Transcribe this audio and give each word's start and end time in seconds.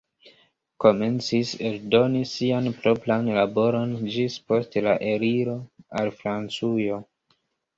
Komencis 0.83 1.51
eldoni 1.69 2.21
sian 2.31 2.69
propran 2.79 3.29
laboron 3.37 3.93
ĝis 4.15 4.39
post 4.53 4.79
la 4.89 4.97
eliro 5.13 5.55
al 6.01 6.11
Francujo. 6.23 6.99